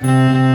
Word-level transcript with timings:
Bye. 0.00 0.49